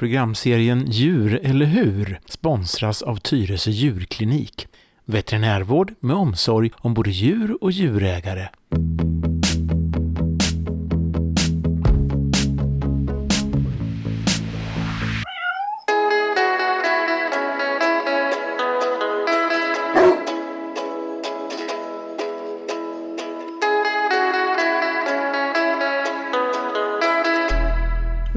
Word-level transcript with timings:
Programserien 0.00 0.86
Djur 0.90 1.40
eller 1.42 1.66
hur 1.66 2.20
sponsras 2.24 3.02
av 3.02 3.16
Tyresö 3.16 3.70
djurklinik. 3.70 4.66
Veterinärvård 5.04 5.92
med 6.00 6.16
omsorg 6.16 6.70
om 6.76 6.94
både 6.94 7.10
djur 7.10 7.58
och 7.60 7.72
djurägare. 7.72 8.48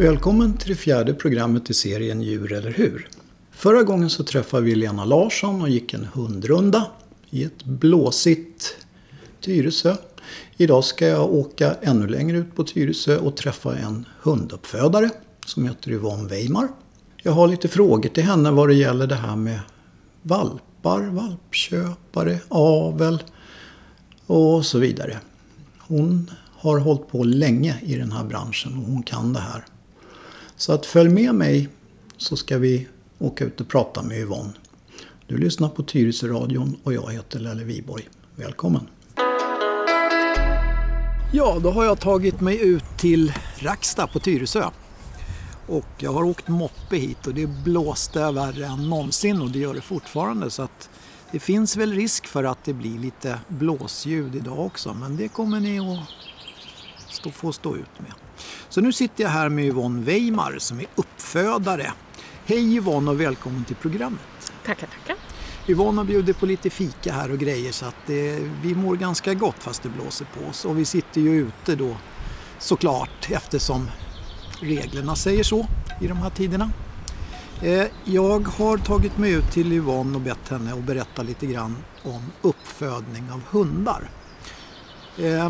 Välkommen 0.03 0.57
till 0.57 0.69
det 0.69 0.75
fjärde 0.75 1.13
programmet 1.13 1.69
i 1.69 1.73
serien 1.73 2.21
Djur 2.21 2.53
eller 2.53 2.71
hur? 2.71 3.07
Förra 3.51 3.83
gången 3.83 4.09
så 4.09 4.23
träffade 4.23 4.63
vi 4.63 4.75
Lena 4.75 5.05
Larsson 5.05 5.61
och 5.61 5.69
gick 5.69 5.93
en 5.93 6.05
hundrunda 6.13 6.87
i 7.29 7.43
ett 7.43 7.63
blåsigt 7.63 8.77
Tyresö. 9.41 9.95
Idag 10.57 10.83
ska 10.83 11.07
jag 11.07 11.33
åka 11.33 11.75
ännu 11.81 12.07
längre 12.07 12.37
ut 12.37 12.55
på 12.55 12.63
Tyresö 12.63 13.17
och 13.17 13.37
träffa 13.37 13.77
en 13.77 14.05
hunduppfödare 14.21 15.09
som 15.45 15.65
heter 15.65 15.91
Yvonne 15.91 16.29
Weimar. 16.29 16.67
Jag 17.21 17.31
har 17.31 17.47
lite 17.47 17.67
frågor 17.67 18.09
till 18.09 18.23
henne 18.23 18.51
vad 18.51 18.69
det 18.69 18.75
gäller 18.75 19.07
det 19.07 19.15
här 19.15 19.35
med 19.35 19.59
valpar, 20.21 21.01
valpköpare, 21.01 22.39
avel 22.49 23.23
och 24.25 24.65
så 24.65 24.79
vidare. 24.79 25.19
Hon 25.77 26.31
har 26.51 26.79
hållit 26.79 27.07
på 27.07 27.23
länge 27.23 27.79
i 27.81 27.95
den 27.95 28.11
här 28.11 28.23
branschen 28.23 28.77
och 28.77 28.83
hon 28.85 29.03
kan 29.03 29.33
det 29.33 29.39
här. 29.39 29.65
Så 30.55 30.73
att 30.73 30.85
följ 30.85 31.09
med 31.09 31.35
mig 31.35 31.69
så 32.17 32.37
ska 32.37 32.57
vi 32.57 32.87
åka 33.19 33.45
ut 33.45 33.61
och 33.61 33.67
prata 33.67 34.01
med 34.03 34.19
Yvonne. 34.19 34.53
Du 35.27 35.37
lyssnar 35.37 35.69
på 35.69 35.83
Tyresö-radion 35.83 36.77
och 36.83 36.93
jag 36.93 37.11
heter 37.11 37.39
Lelle 37.39 37.63
Viborg. 37.63 38.09
Välkommen! 38.35 38.87
Ja, 41.33 41.59
då 41.63 41.71
har 41.71 41.85
jag 41.85 41.99
tagit 41.99 42.41
mig 42.41 42.61
ut 42.61 42.83
till 42.97 43.33
Racksta 43.59 44.07
på 44.07 44.19
Tyresö. 44.19 44.69
Och 45.67 45.85
jag 45.97 46.13
har 46.13 46.23
åkt 46.23 46.47
moppe 46.47 46.95
hit 46.95 47.27
och 47.27 47.33
det 47.33 47.47
blåste 47.47 48.31
värre 48.31 48.65
än 48.65 48.89
någonsin 48.89 49.41
och 49.41 49.51
det 49.51 49.59
gör 49.59 49.73
det 49.73 49.81
fortfarande. 49.81 50.49
Så 50.49 50.61
att 50.61 50.89
det 51.31 51.39
finns 51.39 51.77
väl 51.77 51.93
risk 51.93 52.27
för 52.27 52.43
att 52.43 52.63
det 52.63 52.73
blir 52.73 52.99
lite 52.99 53.39
blåsljud 53.47 54.35
idag 54.35 54.59
också. 54.59 54.93
Men 54.93 55.17
det 55.17 55.27
kommer 55.27 55.59
ni 55.59 55.79
att 55.79 56.07
stå, 57.13 57.31
få 57.31 57.51
stå 57.53 57.75
ut 57.75 57.99
med. 57.99 58.13
Så 58.69 58.81
nu 58.81 58.93
sitter 58.93 59.23
jag 59.23 59.31
här 59.31 59.49
med 59.49 59.65
Yvonne 59.65 60.03
Weimar 60.03 60.55
som 60.59 60.79
är 60.79 60.85
uppfödare. 60.95 61.91
Hej 62.45 62.75
Yvonne 62.75 63.11
och 63.11 63.21
välkommen 63.21 63.65
till 63.65 63.75
programmet. 63.75 64.53
Tackar, 64.65 64.87
tackar. 64.87 65.15
Yvonne 65.67 65.99
har 65.99 66.05
bjudit 66.05 66.39
på 66.39 66.45
lite 66.45 66.69
fika 66.69 67.13
här 67.13 67.31
och 67.31 67.37
grejer 67.37 67.71
så 67.71 67.85
att 67.85 67.95
det, 68.05 68.39
vi 68.61 68.75
mår 68.75 68.95
ganska 68.95 69.33
gott 69.33 69.55
fast 69.59 69.83
det 69.83 69.89
blåser 69.89 70.25
på 70.25 70.49
oss. 70.49 70.65
Och 70.65 70.79
vi 70.79 70.85
sitter 70.85 71.21
ju 71.21 71.39
ute 71.39 71.75
då 71.75 71.97
såklart 72.59 73.31
eftersom 73.31 73.89
reglerna 74.61 75.15
säger 75.15 75.43
så 75.43 75.67
i 76.01 76.07
de 76.07 76.17
här 76.17 76.29
tiderna. 76.29 76.69
Eh, 77.61 77.85
jag 78.03 78.47
har 78.47 78.77
tagit 78.77 79.17
mig 79.17 79.31
ut 79.31 79.51
till 79.51 79.73
Yvonne 79.73 80.15
och 80.15 80.21
bett 80.21 80.49
henne 80.49 80.73
att 80.73 80.83
berätta 80.83 81.23
lite 81.23 81.45
grann 81.45 81.77
om 82.03 82.31
uppfödning 82.41 83.31
av 83.31 83.41
hundar. 83.49 84.09
Eh, 85.17 85.49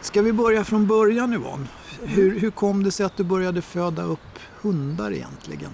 ska 0.00 0.22
vi 0.22 0.32
börja 0.32 0.64
från 0.64 0.86
början 0.86 1.32
Yvonne? 1.32 1.66
Hur, 2.02 2.40
hur 2.40 2.50
kom 2.50 2.82
det 2.84 2.90
sig 2.90 3.06
att 3.06 3.16
du 3.16 3.24
började 3.24 3.62
föda 3.62 4.02
upp 4.02 4.38
hundar 4.60 5.12
egentligen? 5.12 5.70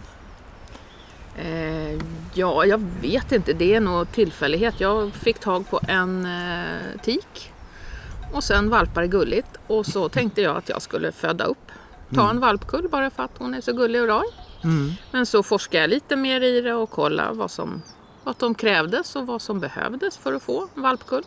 Eh, 1.37 2.01
ja, 2.35 2.65
jag 2.65 2.85
vet 3.01 3.33
inte. 3.33 3.53
Det 3.53 3.75
är 3.75 3.81
nog 3.81 4.13
tillfällighet. 4.13 4.75
Jag 4.81 5.13
fick 5.13 5.39
tag 5.39 5.71
på 5.71 5.81
en 5.89 6.27
eh, 6.27 7.01
tik 7.03 7.53
och 8.33 8.45
sen 8.45 8.71
valpar 8.71 9.05
gulligt 9.05 9.57
och 9.67 9.87
så 9.87 10.09
tänkte 10.09 10.43
jag 10.43 10.57
att 10.57 10.69
jag 10.69 10.83
skulle 10.83 11.13
föda 11.13 11.45
upp. 11.45 11.59
Ta 12.15 12.31
en 12.31 12.41
valpkull 12.41 12.89
bara 12.89 13.11
för 13.11 13.23
att 13.23 13.39
hon 13.39 13.55
är 13.55 13.61
så 13.61 13.73
gullig 13.73 14.03
och 14.03 14.09
rar. 14.09 14.25
Mm. 14.65 14.93
Men 15.11 15.27
så 15.27 15.43
forskade 15.43 15.83
jag 15.83 15.91
lite 15.91 16.17
mer 16.17 16.41
i 16.41 16.61
det 16.61 16.75
och 16.75 16.91
kollade 16.91 17.35
vad 17.35 17.51
som, 17.51 17.83
vad 18.25 18.39
som 18.39 18.55
krävdes 18.55 19.17
och 19.17 19.27
vad 19.27 19.43
som 19.43 19.61
behövdes 19.61 20.17
för 20.17 20.33
att 20.33 20.43
få 20.43 20.69
en 20.75 20.83
valpkull. 20.83 21.25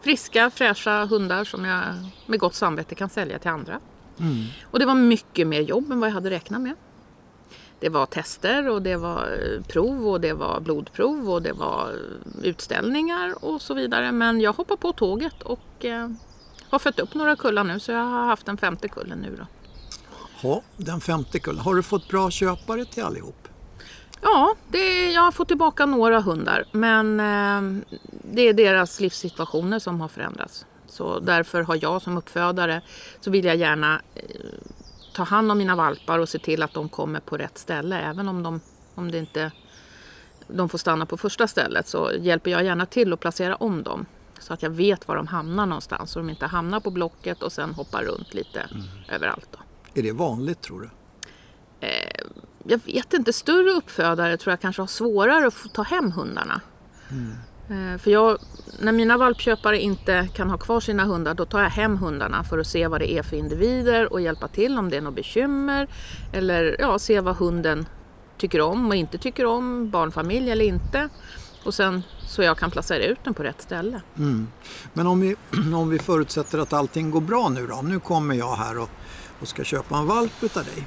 Friska, 0.00 0.50
fräscha 0.50 1.04
hundar 1.04 1.44
som 1.44 1.64
jag 1.64 1.82
med 2.26 2.38
gott 2.40 2.54
samvete 2.54 2.94
kan 2.94 3.08
sälja 3.08 3.38
till 3.38 3.50
andra. 3.50 3.80
Mm. 4.20 4.44
Och 4.70 4.78
det 4.78 4.86
var 4.86 4.94
mycket 4.94 5.46
mer 5.46 5.60
jobb 5.60 5.92
än 5.92 6.00
vad 6.00 6.08
jag 6.08 6.14
hade 6.14 6.30
räknat 6.30 6.60
med. 6.60 6.74
Det 7.80 7.88
var 7.88 8.06
tester 8.06 8.68
och 8.68 8.82
det 8.82 8.96
var 8.96 9.22
eh, 9.22 9.62
prov 9.62 10.08
och 10.08 10.20
det 10.20 10.32
var 10.32 10.60
blodprov 10.60 11.30
och 11.30 11.42
det 11.42 11.52
var 11.52 11.90
eh, 11.90 12.44
utställningar 12.44 13.44
och 13.44 13.62
så 13.62 13.74
vidare. 13.74 14.12
Men 14.12 14.40
jag 14.40 14.52
hoppade 14.52 14.80
på 14.80 14.92
tåget 14.92 15.42
och 15.42 15.84
eh, 15.84 16.10
har 16.68 16.78
fött 16.78 16.98
upp 16.98 17.14
några 17.14 17.36
kullar 17.36 17.64
nu 17.64 17.80
så 17.80 17.92
jag 17.92 18.04
har 18.04 18.26
haft 18.26 18.46
den 18.46 18.56
femte 18.56 18.88
kullen 18.88 19.18
nu 19.18 19.36
då. 19.38 19.46
Ja, 20.42 20.62
den 20.76 21.00
femte 21.00 21.38
kullen. 21.38 21.60
Har 21.60 21.74
du 21.74 21.82
fått 21.82 22.08
bra 22.08 22.30
köpare 22.30 22.84
till 22.84 23.02
allihop? 23.02 23.48
Ja, 24.22 24.54
det, 24.68 25.12
jag 25.12 25.22
har 25.22 25.32
fått 25.32 25.48
tillbaka 25.48 25.86
några 25.86 26.20
hundar 26.20 26.64
men 26.72 27.20
eh, 27.20 27.82
det 28.32 28.42
är 28.42 28.52
deras 28.52 29.00
livssituationer 29.00 29.78
som 29.78 30.00
har 30.00 30.08
förändrats. 30.08 30.66
Så 30.94 31.18
därför 31.18 31.62
har 31.62 31.78
jag 31.82 32.02
som 32.02 32.18
uppfödare 32.18 32.82
så 33.20 33.30
vill 33.30 33.44
jag 33.44 33.56
gärna 33.56 34.00
eh, 34.14 34.22
ta 35.14 35.22
hand 35.22 35.52
om 35.52 35.58
mina 35.58 35.76
valpar 35.76 36.18
och 36.18 36.28
se 36.28 36.38
till 36.38 36.62
att 36.62 36.74
de 36.74 36.88
kommer 36.88 37.20
på 37.20 37.36
rätt 37.36 37.58
ställe. 37.58 38.00
Även 38.00 38.28
om 38.28 38.42
de, 38.42 38.60
om 38.94 39.10
det 39.10 39.18
inte, 39.18 39.52
de 40.48 40.68
får 40.68 40.78
stanna 40.78 41.06
på 41.06 41.16
första 41.16 41.48
stället 41.48 41.88
så 41.88 42.10
hjälper 42.18 42.50
jag 42.50 42.64
gärna 42.64 42.86
till 42.86 43.12
att 43.12 43.20
placera 43.20 43.56
om 43.56 43.82
dem. 43.82 44.06
Så 44.38 44.54
att 44.54 44.62
jag 44.62 44.70
vet 44.70 45.08
var 45.08 45.16
de 45.16 45.26
hamnar 45.26 45.66
någonstans 45.66 46.10
så 46.10 46.18
de 46.18 46.30
inte 46.30 46.46
hamnar 46.46 46.80
på 46.80 46.90
Blocket 46.90 47.42
och 47.42 47.52
sen 47.52 47.74
hoppar 47.74 48.02
runt 48.02 48.34
lite 48.34 48.68
överallt. 49.08 49.48
Då. 49.50 49.58
Är 49.94 50.02
det 50.02 50.12
vanligt 50.12 50.60
tror 50.60 50.80
du? 50.80 50.90
Eh, 51.86 52.26
jag 52.64 52.80
vet 52.84 53.12
inte, 53.12 53.32
större 53.32 53.70
uppfödare 53.70 54.36
tror 54.36 54.52
jag 54.52 54.60
kanske 54.60 54.82
har 54.82 54.86
svårare 54.86 55.46
att 55.46 55.74
ta 55.74 55.82
hem 55.82 56.12
hundarna. 56.12 56.60
Eh, 57.10 57.53
För 57.98 58.10
jag, 58.10 58.38
när 58.78 58.92
mina 58.92 59.18
valpköpare 59.18 59.80
inte 59.80 60.28
kan 60.34 60.50
ha 60.50 60.58
kvar 60.58 60.80
sina 60.80 61.04
hundar 61.04 61.34
då 61.34 61.44
tar 61.44 61.62
jag 61.62 61.70
hem 61.70 61.96
hundarna 61.96 62.44
för 62.44 62.58
att 62.58 62.66
se 62.66 62.86
vad 62.86 63.00
det 63.00 63.12
är 63.12 63.22
för 63.22 63.36
individer 63.36 64.12
och 64.12 64.20
hjälpa 64.20 64.48
till 64.48 64.78
om 64.78 64.90
det 64.90 64.96
är 64.96 65.00
något 65.00 65.14
bekymmer. 65.14 65.88
Eller 66.32 66.76
ja, 66.78 66.98
se 66.98 67.20
vad 67.20 67.36
hunden 67.36 67.86
tycker 68.38 68.60
om 68.60 68.88
och 68.88 68.94
inte 68.94 69.18
tycker 69.18 69.46
om, 69.46 69.90
barnfamilj 69.90 70.50
eller 70.50 70.64
inte. 70.64 71.08
Och 71.64 71.74
sen 71.74 72.02
så 72.26 72.42
jag 72.42 72.58
kan 72.58 72.70
placera 72.70 73.04
ut 73.04 73.18
den 73.24 73.34
på 73.34 73.42
rätt 73.42 73.62
ställe. 73.62 74.00
Mm. 74.18 74.48
Men 74.92 75.06
om 75.06 75.20
vi, 75.20 75.36
om 75.74 75.88
vi 75.88 75.98
förutsätter 75.98 76.58
att 76.58 76.72
allting 76.72 77.10
går 77.10 77.20
bra 77.20 77.48
nu 77.48 77.66
då. 77.66 77.82
Nu 77.82 78.00
kommer 78.00 78.34
jag 78.34 78.56
här 78.56 78.78
och, 78.78 78.90
och 79.40 79.48
ska 79.48 79.64
köpa 79.64 79.96
en 79.96 80.06
valp 80.06 80.32
utav 80.40 80.64
dig. 80.64 80.86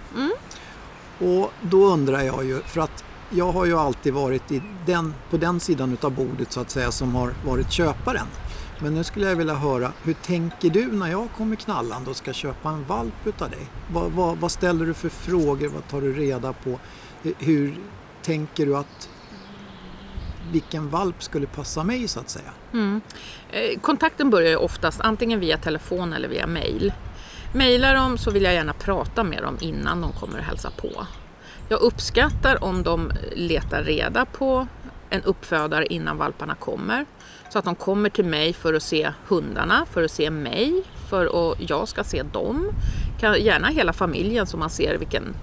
Och 1.20 1.52
då 1.62 1.86
undrar 1.86 2.22
jag 2.22 2.46
ju, 2.46 2.60
för 2.62 2.82
att 2.82 3.04
jag 3.30 3.52
har 3.52 3.66
ju 3.66 3.78
alltid 3.78 4.14
varit 4.14 4.52
i 4.52 4.62
den, 4.86 5.14
på 5.30 5.38
den 5.38 5.60
sidan 5.60 5.98
av 6.02 6.12
bordet 6.12 6.52
så 6.52 6.60
att 6.60 6.70
säga 6.70 6.92
som 6.92 7.16
har 7.16 7.34
varit 7.46 7.72
köparen. 7.72 8.28
Men 8.80 8.94
nu 8.94 9.04
skulle 9.04 9.30
jag 9.30 9.36
vilja 9.36 9.54
höra, 9.54 9.92
hur 10.04 10.14
tänker 10.14 10.70
du 10.70 10.92
när 10.92 11.08
jag 11.08 11.28
kommer 11.38 11.56
knallande 11.56 12.10
och 12.10 12.16
ska 12.16 12.34
köpa 12.34 12.70
en 12.70 12.86
valp 12.86 13.14
utav 13.26 13.50
dig? 13.50 13.68
Vad, 13.94 14.12
vad, 14.12 14.38
vad 14.38 14.52
ställer 14.52 14.86
du 14.86 14.94
för 14.94 15.10
frågor? 15.10 15.68
Vad 15.68 15.88
tar 15.88 16.02
du 16.02 16.14
reda 16.14 16.54
på? 16.54 16.80
Hur, 17.22 17.34
hur 17.40 17.76
tänker 18.22 18.66
du 18.66 18.78
att 18.78 19.10
vilken 20.52 20.90
valp 20.90 21.24
skulle 21.24 21.48
passa 21.48 21.84
mig 21.84 22.08
så 22.08 22.20
att 22.20 22.30
säga? 22.30 22.52
Mm. 22.74 23.02
Eh, 23.50 23.80
Kontakten 23.80 24.30
börjar 24.30 24.50
ju 24.50 24.56
oftast 24.56 25.02
antingen 25.02 25.40
via 25.40 25.58
telefon 25.58 26.14
eller 26.14 26.28
via 26.28 26.48
mail. 26.48 26.94
Mailar 27.54 27.96
de 27.96 28.18
så 28.18 28.32
vill 28.32 28.44
jag 28.44 28.54
gärna 28.54 28.74
prata 28.74 29.24
med 29.24 29.44
dem 29.44 29.58
innan 29.60 30.02
de 30.02 30.12
kommer 30.12 30.40
och 30.40 30.46
hälsa 30.46 30.72
på. 30.78 31.08
Jag 31.70 31.82
uppskattar 31.82 32.64
om 32.64 32.84
de 32.84 33.12
letar 33.36 33.84
reda 33.84 34.26
på 34.26 34.68
en 35.10 35.24
uppfödare 35.24 35.86
innan 35.86 36.18
valparna 36.18 36.56
kommer. 36.56 37.06
Så 37.50 37.60
att 37.60 37.66
de 37.66 37.76
kommer 37.76 38.10
till 38.10 38.26
mig 38.26 38.54
för 38.54 38.74
att 38.74 38.84
se 38.84 39.12
hundarna, 39.28 39.86
för 39.92 40.04
att 40.04 40.12
se 40.12 40.30
mig, 40.30 40.84
för 41.10 41.52
att 41.52 41.70
jag 41.70 41.88
ska 41.88 42.04
se 42.04 42.24
dem. 42.24 42.72
Gärna 43.38 43.68
hela 43.68 43.94
familjen 43.94 44.48
så 44.48 44.58
man 44.58 44.70
ser 44.70 44.98
vilken, 44.98 45.36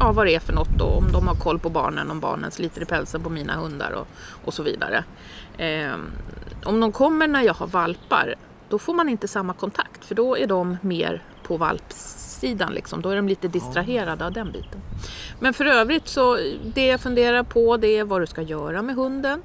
ja, 0.00 0.12
vad 0.12 0.26
det 0.26 0.34
är 0.34 0.40
för 0.40 0.52
något 0.52 0.80
och 0.80 0.98
om 0.98 1.12
de 1.12 1.28
har 1.28 1.34
koll 1.34 1.58
på 1.58 1.70
barnen, 1.70 2.10
om 2.10 2.20
barnen 2.20 2.50
sliter 2.50 2.82
i 2.82 2.84
pälsen 2.84 3.22
på 3.22 3.30
mina 3.30 3.56
hundar 3.56 3.90
och, 3.92 4.06
och 4.44 4.54
så 4.54 4.62
vidare. 4.62 5.04
Eh, 5.58 5.94
om 6.64 6.80
de 6.80 6.92
kommer 6.92 7.28
när 7.28 7.42
jag 7.42 7.54
har 7.54 7.66
valpar, 7.66 8.34
då 8.68 8.78
får 8.78 8.94
man 8.94 9.08
inte 9.08 9.28
samma 9.28 9.52
kontakt 9.52 10.04
för 10.04 10.14
då 10.14 10.36
är 10.38 10.46
de 10.46 10.76
mer 10.82 11.22
på 11.42 11.56
valpsidan. 12.44 12.72
Liksom. 12.72 13.02
Då 13.02 13.10
är 13.10 13.16
de 13.16 13.28
lite 13.28 13.48
distraherade 13.48 14.26
av 14.26 14.32
den 14.32 14.52
biten. 14.52 14.80
Men 15.40 15.54
för 15.54 15.64
övrigt 15.64 16.08
så 16.08 16.38
det 16.74 16.86
jag 16.86 17.00
funderar 17.00 17.42
på 17.42 17.76
det 17.76 17.98
är 17.98 18.04
vad 18.04 18.22
du 18.22 18.26
ska 18.26 18.42
göra 18.42 18.82
med 18.82 18.96
hunden. 18.96 19.42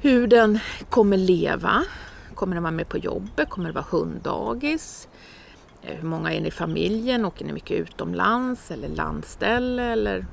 Hur 0.00 0.26
den 0.26 0.58
kommer 0.90 1.16
leva. 1.16 1.84
Kommer 2.34 2.54
den 2.54 2.62
vara 2.62 2.72
med 2.72 2.88
på 2.88 2.98
jobbet? 2.98 3.48
Kommer 3.48 3.68
det 3.68 3.74
vara 3.74 3.86
hunddagis? 3.90 5.08
eh, 5.82 5.96
hur 5.96 6.08
många 6.08 6.32
är 6.32 6.40
ni 6.40 6.48
i 6.48 6.50
familjen? 6.50 7.24
Åker 7.24 7.44
ni 7.44 7.52
mycket 7.52 7.80
utomlands 7.80 8.70
eller 8.70 8.88
landställe 8.88 9.82
eller 9.82 10.26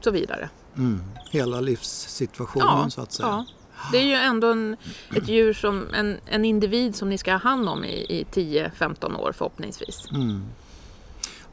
så 0.00 0.10
vidare? 0.10 0.48
Mm. 0.76 1.00
Hela 1.30 1.60
livssituationen 1.60 2.90
så 2.90 3.00
att 3.00 3.12
säga. 3.12 3.28
Ja. 3.28 3.44
Det 3.92 3.98
är 3.98 4.04
ju 4.04 4.14
ändå 4.14 4.50
en, 4.50 4.76
ett 5.16 5.28
djur 5.28 5.52
som 5.52 5.94
en, 5.94 6.18
en 6.26 6.44
individ 6.44 6.96
som 6.96 7.08
ni 7.08 7.18
ska 7.18 7.32
ha 7.32 7.38
hand 7.38 7.68
om 7.68 7.84
i, 7.84 8.06
i 8.08 8.26
10-15 8.32 9.16
år 9.16 9.32
förhoppningsvis. 9.32 10.10
Mm. 10.10 10.44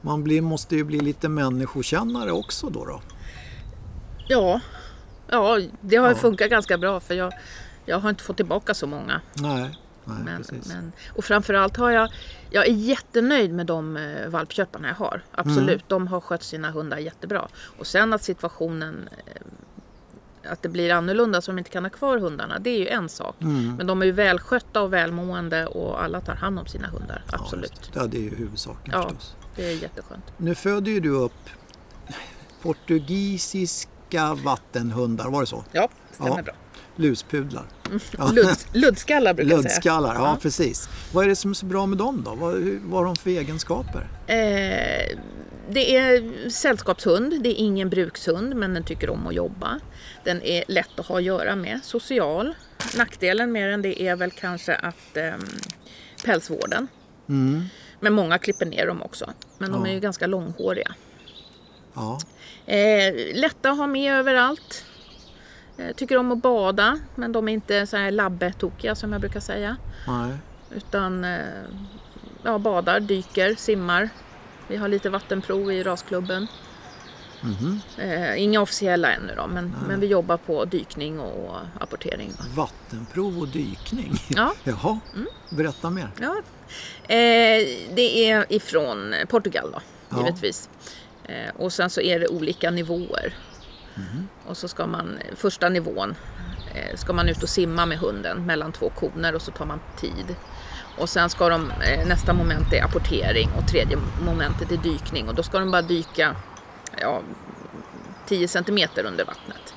Man 0.01 0.23
blir, 0.23 0.41
måste 0.41 0.75
ju 0.75 0.83
bli 0.83 0.99
lite 0.99 1.29
människokännare 1.29 2.31
också 2.31 2.69
då. 2.69 2.85
då. 2.85 3.01
Ja, 4.27 4.61
ja 5.27 5.59
det 5.81 5.95
har 5.95 6.09
Ja. 6.09 6.15
funkat 6.15 6.49
ganska 6.49 6.77
bra 6.77 6.99
för 6.99 7.13
jag, 7.13 7.33
jag 7.85 7.99
har 7.99 8.09
inte 8.09 8.23
fått 8.23 8.37
tillbaka 8.37 8.73
så 8.73 8.87
många. 8.87 9.21
Nej, 9.33 9.79
nej 10.05 10.17
Men, 10.25 10.37
precis. 10.37 10.67
men, 10.67 10.91
och 11.15 11.25
framförallt 11.25 11.77
har 11.77 11.89
jag, 11.91 12.09
jag 12.49 12.67
är 12.67 12.73
jättenöjd 12.73 13.53
med 13.53 13.65
de 13.65 13.97
eh, 13.97 14.27
valpköparna 14.29 14.87
jag 14.87 14.95
har. 14.95 15.21
Absolut, 15.31 15.69
Mm. 15.69 15.81
de 15.87 16.07
har 16.07 16.19
skött 16.21 16.43
sina 16.43 16.71
hundar 16.71 16.97
jättebra. 16.97 17.47
Och 17.77 17.87
sen 17.87 18.13
att 18.13 18.23
situationen, 18.23 19.09
eh, 19.25 19.33
att 20.49 20.61
det 20.61 20.69
blir 20.69 20.91
annorlunda 20.91 21.41
så 21.41 21.51
de 21.51 21.57
inte 21.57 21.69
kan 21.69 21.85
ha 21.85 21.89
kvar 21.89 22.17
hundarna, 22.17 22.59
det 22.59 22.69
är 22.69 22.77
ju 22.79 22.87
en 22.87 23.09
sak. 23.09 23.35
Mm. 23.41 23.75
Men 23.75 23.87
de 23.87 24.01
är 24.01 24.05
ju 24.05 24.11
välskötta 24.11 24.81
och 24.81 24.93
välmående 24.93 25.65
och 25.65 26.03
alla 26.03 26.21
tar 26.21 26.35
hand 26.35 26.59
om 26.59 26.65
sina 26.65 26.87
hundar. 26.87 27.23
Absolut. 27.31 27.89
det. 27.93 27.99
Ja, 27.99 28.05
det 28.07 28.17
är 28.17 28.21
ju 28.21 28.35
huvudsaken 28.35 28.93
Ja. 28.93 29.03
förstås. 29.03 29.35
Det 29.55 29.65
är 29.65 29.81
jätteskönt. 29.81 30.23
Nu 30.37 30.55
föder 30.55 30.91
ju 30.91 30.99
du 30.99 31.09
upp 31.09 31.49
portugisiska 32.61 34.33
vattenhundar, 34.33 35.29
var 35.29 35.41
det 35.41 35.47
så? 35.47 35.63
Ja, 35.71 35.89
stämmer 36.11 36.29
Ja. 36.37 36.41
bra. 36.43 36.53
Luspudlar. 36.95 37.63
Ja. 38.17 38.31
Luddskallar 38.73 39.33
brukar 39.33 39.51
jag 39.51 39.61
säga. 39.63 39.73
Luddskallar, 39.73 40.15
ja, 40.15 40.21
Ja. 40.21 40.37
precis. 40.41 40.89
Vad 41.13 41.23
är 41.25 41.29
det 41.29 41.35
som 41.35 41.51
är 41.51 41.55
så 41.55 41.65
bra 41.65 41.85
med 41.85 41.97
dem 41.97 42.21
då? 42.25 42.35
Vad, 42.35 42.53
vad 42.83 42.99
har 42.99 43.05
de 43.05 43.15
för 43.15 43.29
egenskaper? 43.29 44.07
Eh, 44.27 45.17
det 45.71 45.95
är 45.97 46.49
sällskapshund, 46.49 47.43
det 47.43 47.49
är 47.49 47.55
ingen 47.65 47.89
brukshund 47.89 48.55
men 48.55 48.73
den 48.73 48.83
tycker 48.83 49.09
om 49.09 49.27
att 49.27 49.33
jobba. 49.33 49.79
Den 50.23 50.41
är 50.41 50.63
lätt 50.67 50.99
att 50.99 51.05
ha 51.05 51.17
att 51.17 51.23
göra 51.23 51.55
med, 51.55 51.79
social. 51.83 52.53
Nackdelen 52.97 53.51
med 53.51 53.69
den 53.69 53.81
det 53.81 54.01
är 54.01 54.15
väl 54.15 54.31
kanske 54.31 54.75
att 54.75 55.17
eh, 55.17 55.33
pälsvården. 56.25 56.87
Mm. 57.29 57.63
Men 57.99 58.13
många 58.13 58.37
klipper 58.37 58.65
ner 58.65 58.87
dem 58.87 59.01
också. 59.01 59.33
Men 59.57 59.71
de 59.71 59.81
Ja. 59.85 59.89
är 59.89 59.93
ju 59.93 59.99
ganska 59.99 60.27
långhåriga. 60.27 60.95
Ja. 61.93 62.19
Eh, 62.65 63.13
lätta 63.35 63.71
att 63.71 63.77
ha 63.77 63.87
med 63.87 64.13
överallt. 64.13 64.85
Eh, 65.77 65.95
tycker 65.95 66.17
om 66.17 66.31
att 66.31 66.41
bada 66.41 66.99
men 67.15 67.31
de 67.31 67.47
är 67.49 67.53
inte 67.53 67.87
så 67.87 67.97
här 67.97 68.11
labbetokiga 68.11 68.95
som 68.95 69.11
jag 69.11 69.21
brukar 69.21 69.39
säga. 69.39 69.77
Nej. 70.07 70.33
Utan 70.75 71.23
eh, 71.23 71.39
ja, 72.43 72.57
badar, 72.57 72.99
dyker, 72.99 73.55
simmar. 73.55 74.09
Vi 74.69 74.77
har 74.77 74.87
lite 74.87 75.09
vattenprov 75.09 75.71
i 75.71 75.83
rasklubben. 75.83 76.47
Mhm. 77.41 77.81
Eh, 77.97 78.43
inga 78.43 78.61
officiella 78.61 79.11
ännu 79.13 79.33
då, 79.37 79.47
men, 79.47 79.75
men 79.87 79.99
vi 79.99 80.07
jobbar 80.07 80.37
på 80.37 80.65
dykning 80.65 81.19
och 81.19 81.55
apportering. 81.79 82.31
Vattenprov 82.55 83.39
och 83.39 83.47
dykning. 83.47 84.13
Ja. 84.29 84.53
Jaha, 84.63 84.99
berätta 85.49 85.89
mer. 85.89 86.09
Ja. 86.19 86.35
Eh, 87.15 87.67
det 87.95 88.29
är 88.29 88.45
ifrån 88.49 89.13
Portugal 89.29 89.71
då, 89.71 89.81
Ja. 90.09 90.17
givetvis. 90.25 90.69
Eh, 91.23 91.55
och 91.57 91.73
sen 91.73 91.89
så 91.89 92.01
är 92.01 92.19
det 92.19 92.27
olika 92.27 92.71
nivåer. 92.71 93.33
Och 94.45 94.57
så 94.57 94.67
ska 94.67 94.87
man, 94.87 95.17
första 95.35 95.69
nivån, 95.69 96.15
eh, 96.75 96.95
ska 96.97 97.13
man 97.13 97.29
ut 97.29 97.43
och 97.43 97.49
simma 97.49 97.85
med 97.85 97.97
hunden 97.97 98.45
mellan 98.45 98.71
två 98.71 98.89
koner 98.89 99.35
och 99.35 99.41
så 99.41 99.51
tar 99.51 99.65
man 99.65 99.79
tid. 99.99 100.35
Och 100.99 101.09
sen 101.09 101.29
ska 101.29 101.49
de, 101.49 101.71
eh, 101.71 102.07
nästa 102.07 102.33
moment 102.33 102.73
är 102.73 102.83
apportering 102.83 103.49
och 103.57 103.67
tredje 103.67 103.97
momentet 104.25 104.71
är 104.71 104.77
dykning 104.77 105.27
och 105.29 105.35
då 105.35 105.43
ska 105.43 105.59
de 105.59 105.71
bara 105.71 105.81
dyka 105.81 106.35
ja, 107.01 107.21
10 108.27 108.47
centimeter 108.47 109.05
under 109.05 109.25
vattnet. 109.25 109.73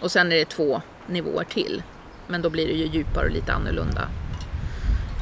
Och 0.00 0.10
sen 0.12 0.32
är 0.32 0.36
det 0.36 0.44
två 0.44 0.82
nivåer 1.06 1.44
till. 1.44 1.82
Men 2.28 2.42
då 2.42 2.50
blir 2.50 2.66
det 2.66 2.72
ju 2.72 2.86
djupare 2.86 3.26
och 3.26 3.32
lite 3.32 3.52
annorlunda 3.52 4.08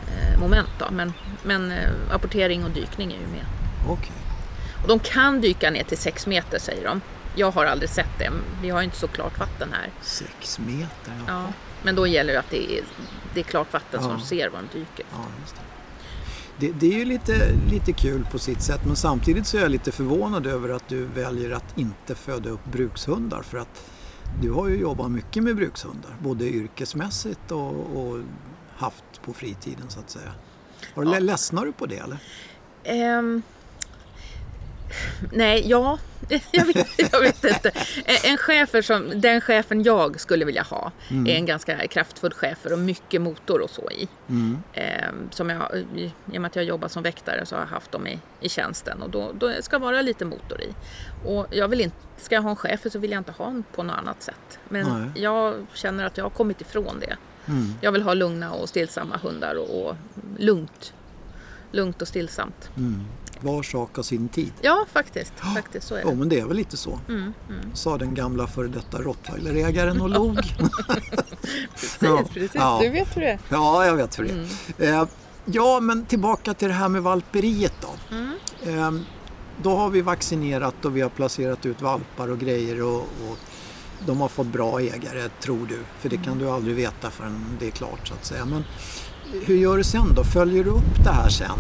eh, 0.09 0.41
moment 0.41 0.71
då. 0.79 0.87
Men, 0.91 1.13
men 1.43 1.71
eh, 1.71 1.91
apportering 2.11 2.65
och 2.65 2.71
dykning 2.71 3.13
är 3.13 3.17
ju 3.17 3.27
med. 3.27 3.45
Okej. 3.89 4.13
Och 4.83 4.89
de 4.89 4.99
kan 4.99 5.41
dyka 5.41 5.71
ner 5.71 5.85
till 5.85 5.99
6 5.99 6.27
meter 6.27 6.59
säger 6.59 6.85
de. 6.85 7.01
Jag 7.35 7.51
har 7.51 7.67
aldrig 7.67 7.91
sett 7.91 8.19
det. 8.19 8.31
Vi 8.63 8.71
har 8.71 8.79
ju 8.81 8.85
inte 8.85 8.97
så 8.99 9.09
klart 9.09 9.39
vatten 9.39 9.69
här. 9.73 9.91
Sex 10.03 10.59
meter, 10.59 11.13
ja. 11.27 11.33
Ja. 11.33 11.53
Men 11.83 11.95
då 11.95 12.07
gäller 12.07 12.33
det 12.33 12.39
att 12.39 12.51
det 12.51 12.79
är, 12.79 12.85
det 13.35 13.41
är 13.41 13.45
klart 13.45 13.73
vatten 13.73 14.01
Ja. 14.03 14.09
de 14.09 14.21
ser 14.21 14.49
var 14.49 14.59
de 14.73 14.79
dyker. 14.79 15.05
Ja, 15.13 15.25
det. 15.47 15.61
Det, 16.67 16.73
det 16.73 16.87
är 16.95 16.99
ju 16.99 17.05
lite, 17.05 17.53
lite 17.71 17.93
kul 17.93 18.27
på 18.33 18.39
sitt 18.39 18.63
sätt 18.63 18.81
men 18.87 18.97
samtidigt 18.97 19.47
så 19.47 19.57
är 19.57 19.61
jag 19.63 19.71
lite 19.71 19.93
förvånad 19.93 20.47
över 20.47 20.69
att 20.69 20.89
du 20.89 21.05
väljer 21.05 21.51
att 21.51 21.79
inte 21.79 22.15
föda 22.15 22.51
upp 22.51 22.65
brukshundar 22.65 23.43
för 23.43 23.59
att 23.59 23.91
du 24.43 24.51
har 24.51 24.69
ju 24.69 24.77
jobbat 24.77 25.11
mycket 25.11 25.43
med 25.43 25.57
brukshundar 25.57 26.17
både 26.23 26.45
yrkesmässigt 26.49 27.51
och, 27.51 27.97
och 27.97 28.21
haft 28.77 29.23
på 29.25 29.33
fritiden 29.33 29.85
så 29.89 30.01
att 30.01 30.11
säga. 30.11 30.33
Har 30.95 31.05
du, 31.05 31.11
Ja. 31.13 31.19
Ledsnar 31.19 31.65
du 31.67 31.73
på 31.73 31.87
det 31.87 31.97
eller? 31.99 32.19
Ehm, 32.85 33.43
nej, 35.33 35.69
ja, 35.69 35.99
jag 36.51 36.65
vet, 36.65 37.13
jag 37.13 37.21
vet 37.21 37.45
inte. 37.45 37.73
En 38.25 38.37
chefer 38.37 38.83
som, 38.83 39.21
den 39.21 39.41
chefen 39.41 39.83
jag 39.83 40.21
skulle 40.21 40.45
vilja 40.45 40.63
ha 40.63 40.93
är 41.09 41.35
en 41.35 41.47
ganska 41.47 41.87
kraftfull 41.87 42.33
chefer 42.33 42.73
och 42.73 42.79
mycket 42.79 43.21
motor 43.21 43.61
och 43.61 43.71
så 43.71 43.91
i. 43.91 44.09
Mm. 44.29 44.59
Ehm, 44.73 45.31
som 45.31 45.51
jag, 45.51 45.85
I 45.97 46.13
och 46.27 46.41
med 46.41 46.47
att 46.47 46.57
jag 46.57 46.65
jobbar 46.65 46.89
som 46.89 47.03
väktare 47.03 47.47
så 47.47 47.55
har 47.55 47.63
jag 47.63 47.69
haft 47.69 47.93
dem 47.93 48.07
i, 48.07 48.19
i 48.41 48.49
tjänsten 48.49 49.03
och 49.03 49.11
då, 49.11 49.33
då 49.33 49.53
ska 49.61 49.79
vara 49.79 50.03
lite 50.03 50.25
motor 50.25 50.61
i. 50.61 50.75
Och 51.25 51.47
jag 51.51 51.69
vill 51.69 51.81
inte, 51.81 51.97
ska 52.17 52.35
jag 52.35 52.43
ha 52.43 52.51
en 52.51 52.57
chef 52.57 52.81
så 52.93 52.99
vill 52.99 53.11
jag 53.11 53.21
inte 53.21 53.33
ha 53.33 53.47
en 53.47 53.65
på 53.75 53.83
något 53.83 53.97
annat 53.99 54.23
sätt. 54.23 54.59
Men 54.69 54.87
Nej. 54.87 55.23
jag 55.23 55.67
känner 55.75 56.05
att 56.05 56.17
jag 56.17 56.25
har 56.25 56.31
kommit 56.31 56.61
ifrån 56.61 57.01
det. 57.01 57.17
Mm. 57.47 57.75
Jag 57.81 57.93
vill 57.93 58.03
ha 58.03 58.15
lugna 58.15 58.53
och 58.53 58.69
stillsamma 58.69 59.17
hundar 59.17 59.55
och, 59.55 59.83
och 59.83 59.97
lugnt. 60.39 60.93
Lugnt 61.73 62.03
och 62.03 62.09
stillsamt. 62.09 62.71
Mm. 63.43 63.55
Var 63.55 63.63
sak 63.63 63.97
har 63.97 64.03
sin 64.03 64.29
tid. 64.29 64.53
Ja, 64.61 64.87
faktiskt. 64.93 65.33
Faktiskt 65.55 65.87
så 65.87 65.95
är 65.95 66.01
Ja 66.01 66.09
det. 66.09 66.15
men 66.17 66.29
det 66.29 66.41
är 66.41 66.45
väl 66.47 66.57
lite 66.57 66.77
så. 66.77 67.01
Mm, 67.09 67.21
mm. 67.49 67.61
Sa 67.75 67.99
den 67.99 68.15
gamla 68.15 68.47
före 68.47 68.69
detta 68.69 69.03
rottweilerägaren 69.03 70.01
och 70.01 70.09
log. 70.11 70.37
Precis, 71.75 71.99
Ja. 72.01 72.23
precis. 72.33 72.51
Ja. 72.55 72.79
Du 72.83 72.89
vet 72.89 73.17
hur 73.17 73.21
det 73.21 73.29
är. 73.31 73.39
Ja, 73.49 73.87
jag 73.87 73.95
vet 73.97 74.19
hur 74.19 74.25
det 74.25 74.31
är. 74.31 74.35
Mm. 74.89 75.01
Eh, 75.03 75.09
ja, 75.45 75.81
men 75.81 76.05
tillbaka 76.07 76.55
till 76.55 76.69
det 76.69 76.75
här 76.75 76.89
med 76.89 77.03
valperiet 77.03 77.75
då. 77.81 78.17
Mm. 78.17 78.35
Eh, 78.67 79.01
då 79.63 79.77
har 79.77 79.91
vi 79.91 80.01
vaccinerat 80.01 80.85
och 80.85 80.97
vi 80.97 81.01
har 81.01 81.09
placerat 81.09 81.67
ut 81.67 81.83
valpar 81.83 82.29
och 82.31 82.39
grejer 82.39 82.83
och, 82.83 82.97
och 83.01 83.39
de 84.07 84.21
har 84.21 84.29
fått 84.29 84.47
bra 84.47 84.81
ägare, 84.81 85.29
tror 85.41 85.67
du. 85.69 85.79
För 86.01 86.09
det 86.09 86.17
Mm. 86.17 86.29
kan 86.29 86.39
du 86.39 86.51
aldrig 86.51 86.77
veta 86.77 87.11
förrän 87.11 87.45
det 87.61 87.67
är 87.67 87.71
klart 87.71 88.09
så 88.09 88.15
att 88.15 88.25
säga. 88.27 88.45
Men 88.45 88.65
hur 89.45 89.57
gör 89.57 89.77
du 89.77 89.85
sen 89.85 90.15
då? 90.15 90.25
Följer 90.25 90.65
du 90.65 90.71
upp 90.71 91.05
det 91.05 91.11
här 91.13 91.29
sen? 91.29 91.59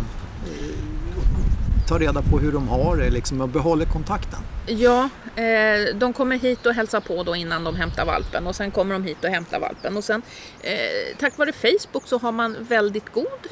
Eh, 1.88 1.98
Ta 1.98 1.98
reda 1.98 2.22
på 2.22 2.38
hur 2.38 2.52
de 2.52 2.68
har 2.68 2.96
det 2.96 3.10
liksom, 3.10 3.40
och 3.40 3.48
behåller 3.48 3.86
kontakten? 3.86 4.40
Ja, 4.66 5.08
eh, 5.36 5.94
de 5.94 6.12
kommer 6.12 6.38
hit 6.38 6.66
och 6.66 6.74
hälsar 6.74 7.00
på 7.00 7.22
då 7.22 7.36
innan 7.36 7.64
de 7.64 7.76
hämtar 7.76 8.04
valpen 8.04 8.46
och 8.46 8.56
sen 8.56 8.70
kommer 8.70 8.94
de 8.94 9.04
hit 9.04 9.24
och 9.24 9.30
hämtar 9.30 9.60
valpen. 9.60 9.96
Och 9.96 10.04
sen 10.04 10.22
eh, 10.60 11.16
tack 11.18 11.38
vare 11.38 11.52
Facebook 11.52 12.06
så 12.06 12.18
har 12.18 12.32
man 12.32 12.56
väldigt 12.60 13.12
god, 13.12 13.48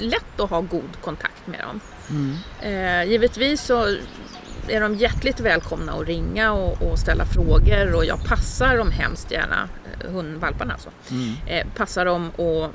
lätt 0.00 0.40
att 0.40 0.50
ha 0.50 0.60
god 0.60 1.00
kontakt 1.00 1.46
med 1.46 1.60
dem. 1.60 1.80
Mm. 2.10 2.36
Eh, 2.62 3.10
givetvis 3.10 3.62
så 3.62 3.96
är 4.68 4.80
de 4.80 4.94
hjärtligt 4.94 5.40
välkomna 5.40 5.92
att 5.92 6.06
ringa 6.06 6.52
och, 6.52 6.82
och 6.82 6.98
ställa 6.98 7.24
frågor 7.24 7.94
och 7.94 8.04
jag 8.04 8.24
passar 8.24 8.76
dem 8.76 8.90
hemskt 8.90 9.30
gärna, 9.30 9.68
eh, 9.84 10.10
hundvalparna 10.10 10.72
alltså. 10.72 10.90
Mm. 11.10 11.32
Eh, 11.46 11.66
passar 11.76 12.04
dem 12.04 12.30
och 12.30 12.70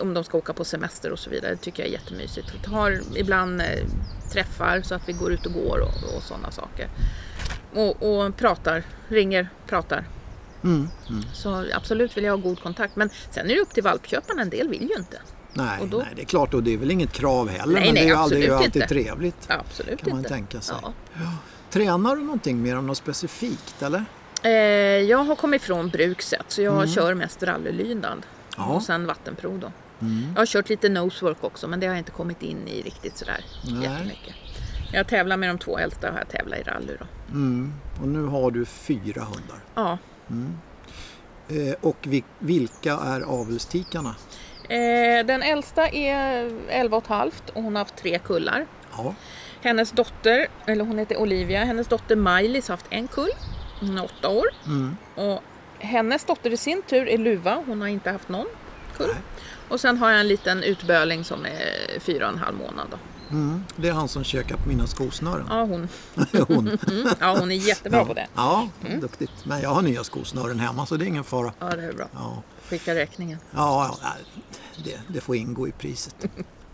om 0.00 0.14
de 0.14 0.24
ska 0.24 0.38
åka 0.38 0.52
på 0.52 0.64
semester 0.64 1.12
och 1.12 1.18
så 1.18 1.30
vidare. 1.30 1.50
Det 1.50 1.56
tycker 1.56 1.82
jag 1.82 1.88
är 1.88 1.92
jättemysigt. 1.92 2.52
Vi 2.62 2.74
har 2.74 3.00
ibland 3.16 3.60
eh, 3.60 3.66
träffar 4.32 4.82
så 4.82 4.94
att 4.94 5.08
vi 5.08 5.12
går 5.12 5.32
ut 5.32 5.46
och 5.46 5.52
går 5.52 5.78
och, 5.80 6.16
och 6.16 6.22
sådana 6.22 6.50
saker. 6.50 6.88
Och, 7.74 8.02
och 8.02 8.36
pratar, 8.36 8.82
ringer, 9.08 9.48
pratar. 9.66 10.04
Mm. 10.64 10.88
Mm. 11.08 11.22
Så 11.34 11.64
absolut 11.74 12.16
vill 12.16 12.24
jag 12.24 12.32
ha 12.32 12.42
god 12.42 12.62
kontakt. 12.62 12.96
Men 12.96 13.10
sen 13.30 13.50
är 13.50 13.54
det 13.54 13.60
upp 13.60 13.74
till 13.74 13.82
valpköparna. 13.82 14.42
En 14.42 14.50
del 14.50 14.68
vill 14.68 14.82
ju 14.90 14.96
inte. 14.96 15.20
Nej, 15.52 15.88
då- 15.90 15.98
nej, 15.98 16.06
det 16.16 16.22
är 16.22 16.26
klart 16.26 16.54
och 16.54 16.62
det 16.62 16.74
är 16.74 16.78
väl 16.78 16.90
inget 16.90 17.12
krav 17.12 17.48
heller. 17.48 17.74
Nej, 17.74 17.84
men 17.84 17.94
det 17.94 18.00
är 18.00 18.16
nej, 18.16 18.28
det 18.30 18.36
är 18.36 18.40
ju 18.48 18.52
alltid 18.54 18.76
inte. 18.76 18.88
trevligt. 18.88 19.46
Absolut 19.48 20.00
Kan 20.00 20.10
man 20.10 20.18
inte. 20.18 20.28
tänka 20.30 20.60
sig. 20.60 20.76
Ja. 20.82 20.92
Tränar 21.70 22.16
du 22.16 22.22
någonting 22.22 22.62
mer 22.62 22.76
om 22.78 22.86
något 22.86 22.96
specifikt 22.98 23.82
eller? 23.82 24.04
Eh, 24.42 24.50
jag 25.02 25.18
har 25.18 25.36
kommit 25.36 25.62
ifrån 25.62 25.88
brukset 25.88 26.44
så 26.48 26.62
jag 26.62 26.90
kör 26.90 27.14
mest 27.14 27.42
rallylydnad. 27.42 28.26
Ja. 28.56 28.64
Och 28.66 28.82
sen 28.82 29.06
vattenprov 29.06 29.58
då. 29.58 29.72
Mm. 30.00 30.28
Jag 30.34 30.40
har 30.40 30.46
kört 30.46 30.68
lite 30.68 30.88
nosework 30.88 31.44
också 31.44 31.68
men 31.68 31.80
det 31.80 31.86
har 31.86 31.94
jag 31.94 32.00
inte 32.00 32.10
kommit 32.10 32.42
in 32.42 32.68
i 32.68 32.82
riktigt 32.82 33.18
sådär 33.18 33.44
Nej. 33.64 33.82
jättemycket. 33.82 34.34
Jag 34.92 35.06
tävlar 35.06 35.36
med 35.36 35.48
de 35.48 35.58
två 35.58 35.78
äldsta 35.78 36.10
har 36.10 36.18
jag 36.18 36.28
tävlat 36.28 36.58
i 36.58 36.62
rally 36.62 36.92
då. 36.98 37.06
Mm. 37.30 37.72
Och 38.02 38.08
nu 38.08 38.24
har 38.24 38.50
du 38.50 38.64
fyra 38.64 39.22
hundar. 39.24 39.58
Ja, 39.74 39.98
Eh, 41.48 41.74
och 41.80 41.96
vi, 42.02 42.24
vilka 42.38 42.92
är 42.92 43.20
avelstikarna? 43.20 44.14
Eh, 44.68 45.26
den 45.26 45.42
äldsta 45.42 45.88
är 45.88 46.50
11 46.68 46.96
och 46.96 47.10
och 47.54 47.62
hon 47.62 47.74
har 47.74 47.80
haft 47.80 47.96
tre 47.96 48.18
kullar. 48.18 48.66
Ja. 48.96 49.14
Hennes 49.62 49.90
dotter, 49.90 50.46
eller 50.66 50.84
hon 50.84 50.98
heter 50.98 51.16
Olivia, 51.16 51.64
hennes 51.64 51.88
dotter 51.88 52.16
Maj-Lis 52.16 52.68
har 52.68 52.72
haft 52.72 52.86
en 52.90 53.08
kull. 53.08 53.30
Hon 53.80 53.98
är 53.98 54.04
åtta 54.04 54.28
år. 54.28 54.46
Mm. 54.66 54.96
Och 55.14 55.42
hennes 55.78 56.24
dotter 56.24 56.50
i 56.52 56.56
sin 56.56 56.82
tur 56.82 57.08
är 57.08 57.18
Luva, 57.18 57.62
hon 57.66 57.80
har 57.80 57.88
inte 57.88 58.10
haft 58.10 58.28
någon 58.28 58.46
kull. 58.96 59.06
Nej. 59.06 59.22
Och 59.68 59.80
sen 59.80 59.98
har 59.98 60.10
jag 60.10 60.20
en 60.20 60.28
liten 60.28 60.62
utböling 60.62 61.24
som 61.24 61.44
är 61.44 62.00
fyra 62.00 62.26
och 62.26 62.32
en 62.32 62.38
halv 62.38 62.56
månad. 62.56 62.86
Då. 62.90 62.96
Mm. 63.30 63.64
Det 63.76 63.88
är 63.88 63.92
han 63.92 64.08
som 64.08 64.24
på 64.62 64.68
mina 64.68 64.86
skosnören. 64.86 65.46
Ja, 65.48 65.62
hon, 65.64 65.88
Hon. 66.48 66.68
mm, 66.88 67.08
ja, 67.20 67.36
hon 67.38 67.50
är 67.50 67.54
jättebra 67.54 68.04
på 68.04 68.14
det. 68.14 68.26
Ja, 68.34 68.68
duktigt. 69.00 69.32
Men 69.44 69.60
jag 69.60 69.70
har 69.70 69.82
nya 69.82 70.04
skosnören 70.04 70.60
hemma 70.60 70.86
så 70.86 70.96
det 70.96 71.04
är 71.04 71.06
ingen 71.06 71.24
fara. 71.24 71.52
Ja, 71.58 71.76
det 71.76 71.82
är 71.82 71.92
bra. 71.92 72.08
Ja, 72.14 72.42
Skicka 72.68 72.94
räkningen. 72.94 73.38
ja, 73.50 73.96
ja 74.02 74.08
det, 74.84 75.00
det 75.08 75.20
får 75.20 75.36
ingå 75.36 75.68
i 75.68 75.72
priset. 75.72 76.14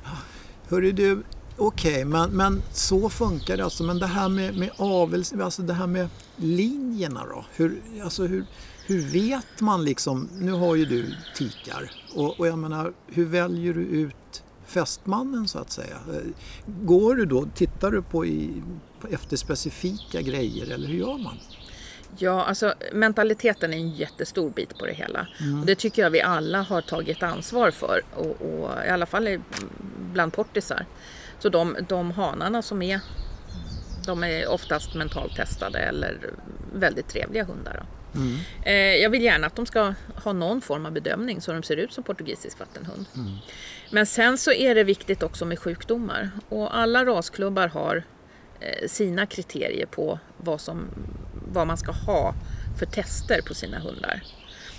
Hörru 0.69 0.93
du, 0.93 1.23
okej, 1.57 2.05
men, 2.05 2.31
men 2.31 2.63
så 2.73 3.09
funkar 3.11 3.57
det 3.57 3.65
alltså. 3.65 3.83
Men 3.85 3.99
det 3.99 4.07
här 4.07 4.29
med, 4.29 4.57
med 4.57 4.71
avels, 4.77 5.33
alltså 5.33 5.63
det 5.63 5.75
här 5.75 5.87
med 5.87 6.09
linjerna 6.37 7.25
då? 7.27 7.45
Hur, 7.53 7.83
alltså 8.05 8.27
hur, 8.27 8.47
hur 8.87 9.01
vet 9.01 9.61
man 9.61 9.85
liksom, 9.85 10.29
nu 10.39 10.53
har 10.53 10.75
ju 10.75 10.85
du 10.85 11.15
tikar 11.35 11.91
och, 12.15 12.41
och 12.41 12.47
jag 12.47 12.59
menar, 12.59 12.93
hur 13.07 13.25
väljer 13.25 13.75
du 13.75 13.81
ut 13.81 14.43
fästmannen 14.67 15.49
så 15.49 15.59
att 15.59 15.71
säga? 15.71 15.97
Går 16.67 17.15
du 17.15 17.25
då, 17.25 17.47
tittar 17.55 17.91
du 17.91 18.03
på, 18.03 18.27
i, 18.27 18.63
på 19.01 19.09
efter 19.09 19.37
specifika 19.37 20.23
grejer 20.23 20.71
eller 20.71 20.89
hur 20.89 20.99
gör 20.99 21.19
man? 21.19 21.39
Ja, 22.19 22.45
alltså 22.45 22.75
mentaliteten 22.93 23.73
är 23.73 23.77
en 23.77 23.91
jättestor 23.91 24.51
bit 24.51 24.79
på 24.79 24.87
det 24.87 24.93
hela. 24.93 25.27
Och 25.61 25.67
det 25.67 25.75
tycker 25.75 26.03
jag 26.03 26.11
vi 26.11 26.21
alla 26.21 26.63
har 26.63 26.81
tagit 26.81 27.23
ansvar 27.23 27.71
för. 27.71 28.01
Och, 28.15 28.43
och 28.43 28.71
I 28.87 28.89
alla 28.89 29.07
fall 29.07 29.41
bland 30.13 30.33
portisar. 30.33 30.87
Så 31.39 31.49
de, 31.49 31.77
de 31.89 32.11
hanarna 32.11 32.63
som 32.63 32.83
är, 32.83 33.01
de 34.07 34.25
är 34.25 34.49
oftast 34.49 34.95
mentalt 34.95 35.37
testade 35.37 35.79
eller 35.79 36.31
väldigt 36.75 37.09
trevliga 37.09 37.45
hundar. 37.45 37.77
Då. 37.81 38.02
Eh, 38.63 38.75
jag 38.75 39.11
vill 39.11 39.23
gärna 39.23 39.47
att 39.47 39.57
de 39.57 39.67
ska 39.67 39.95
ha 40.25 40.33
någon 40.33 40.61
form 40.61 40.87
av 40.87 40.93
bedömning 40.93 41.41
så 41.41 41.53
de 41.53 41.63
ser 41.63 41.77
ut 41.77 41.93
som 41.93 42.05
portugisisk 42.05 42.59
vattenhund. 42.59 43.07
Men 43.91 44.07
sen 44.07 44.39
så 44.39 44.53
är 44.53 44.75
det 44.75 44.85
viktigt 44.85 45.23
också 45.23 45.45
med 45.45 45.59
sjukdomar. 45.59 46.31
Och 46.49 46.79
alla 46.79 47.05
rasklubbar 47.05 47.69
har 47.69 48.03
eh, 48.61 48.89
sina 48.89 49.27
kriterier 49.27 49.87
på 49.87 50.19
vad, 50.37 50.61
som, 50.61 50.89
vad 51.53 51.67
man 51.67 51.77
ska 51.77 51.93
ha 51.93 52.35
för 52.79 52.87
tester 52.87 53.41
på 53.47 53.55
sina 53.55 53.79
hundar. 53.79 54.23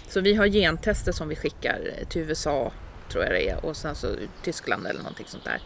Så 0.07 0.21
vi 0.21 0.33
har 0.33 0.47
gentester 0.47 1.11
som 1.11 1.29
vi 1.29 1.35
skickar 1.35 1.79
till 2.09 2.21
USA, 2.21 2.71
tror 3.11 3.23
jag 3.23 3.33
det 3.33 3.49
är, 3.49 3.65
och 3.65 3.77
sen 3.77 3.95
så 3.95 4.07
Tyskland 4.43 4.87
eller 4.87 4.99
någonting 4.99 5.25
sånt 5.27 5.43
där. 5.43 5.61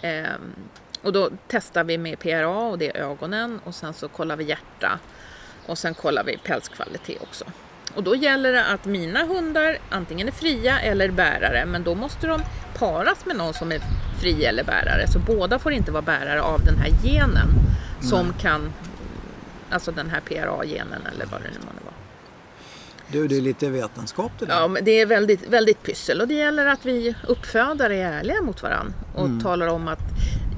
Ehm, 0.00 0.54
och 1.02 1.12
då 1.12 1.30
testar 1.48 1.84
vi 1.84 1.98
med 1.98 2.18
PRA 2.18 2.58
och 2.58 2.78
det 2.78 2.96
är 2.96 3.02
ögonen 3.02 3.60
och 3.64 3.74
sen 3.74 3.94
så 3.94 4.08
kollar 4.08 4.36
vi 4.36 4.44
hjärta 4.44 4.98
och 5.66 5.78
sen 5.78 5.94
kollar 5.94 6.24
vi 6.24 6.38
pälskvalitet 6.38 7.22
också. 7.22 7.44
Och 7.94 8.02
då 8.02 8.14
gäller 8.14 8.52
det 8.52 8.64
att 8.64 8.84
mina 8.84 9.24
hundar 9.24 9.78
antingen 9.90 10.28
är 10.28 10.32
fria 10.32 10.80
eller 10.80 11.10
bärare, 11.10 11.66
men 11.66 11.82
då 11.82 11.94
måste 11.94 12.26
de 12.26 12.40
paras 12.78 13.26
med 13.26 13.36
någon 13.36 13.54
som 13.54 13.72
är 13.72 13.80
fri 14.20 14.44
eller 14.44 14.64
bärare. 14.64 15.06
Så 15.08 15.18
båda 15.18 15.58
får 15.58 15.72
inte 15.72 15.92
vara 15.92 16.02
bärare 16.02 16.42
av 16.42 16.64
den 16.64 16.78
här 16.78 16.90
genen 17.02 17.48
som 18.00 18.32
kan, 18.40 18.72
alltså 19.70 19.92
den 19.92 20.10
här 20.10 20.20
PRA-genen 20.20 21.06
eller 21.14 21.26
vad 21.26 21.40
det 21.40 21.48
nu 21.48 21.58
månde 21.58 21.80
vara. 21.84 21.94
Du, 23.08 23.28
det 23.28 23.36
är 23.36 23.40
lite 23.40 23.70
vetenskap 23.70 24.32
det 24.38 24.46
där. 24.46 24.60
Ja, 24.60 24.68
men 24.68 24.84
det 24.84 24.90
är 24.90 25.06
väldigt, 25.06 25.48
väldigt 25.48 25.82
pyssel 25.82 26.20
och 26.20 26.28
det 26.28 26.34
gäller 26.34 26.66
att 26.66 26.84
vi 26.86 27.14
uppfödare 27.28 27.96
är 27.96 28.12
ärliga 28.12 28.42
mot 28.42 28.62
varandra 28.62 28.94
och 29.14 29.28
talar 29.42 29.66
om 29.66 29.88
att 29.88 30.00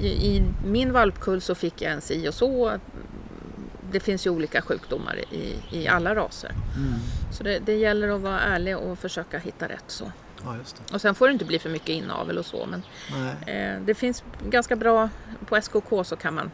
i, 0.01 0.07
i 0.07 0.43
min 0.65 0.93
valpkull 0.93 1.41
så 1.41 1.55
fick 1.55 1.81
jag 1.81 1.91
en 1.93 2.01
si 2.01 2.29
och 2.29 2.33
så. 2.33 2.79
Det 3.95 3.99
finns 3.99 4.25
ju 4.27 4.29
olika 4.29 4.61
sjukdomar 4.61 5.19
i, 5.31 5.55
i 5.71 5.87
alla 5.87 6.15
raser. 6.15 6.51
Så 7.31 7.43
det, 7.43 7.59
det 7.59 7.73
gäller 7.75 8.09
att 8.09 8.21
vara 8.21 8.39
ärlig 8.39 8.77
och 8.77 8.99
försöka 8.99 9.37
hitta 9.39 9.67
rätt. 9.67 9.83
så. 9.87 10.11
Ja. 10.43 10.55
Och 10.93 11.01
sen 11.01 11.15
får 11.15 11.27
det 11.27 11.33
inte 11.33 11.45
bli 11.45 11.59
för 11.59 11.69
mycket 11.69 11.89
inavel 11.89 12.37
och 12.37 12.45
så. 12.45 12.65
Men 12.65 12.81
eh, 13.47 13.81
det 13.85 13.95
finns 13.95 14.23
ganska 14.49 14.75
bra, 14.75 15.09
på 15.45 15.61
SKK 15.61 16.03
så 16.03 16.15
kan 16.15 16.33
man 16.35 16.51